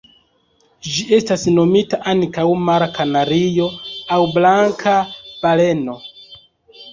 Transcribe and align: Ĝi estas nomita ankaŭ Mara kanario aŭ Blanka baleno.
Ĝi 0.91 1.03
estas 1.17 1.43
nomita 1.57 1.99
ankaŭ 2.13 2.45
Mara 2.69 2.87
kanario 2.95 3.67
aŭ 4.17 4.19
Blanka 4.39 4.97
baleno. 5.45 6.01